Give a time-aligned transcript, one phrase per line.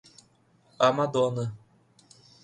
[0.79, 1.55] "A Madona"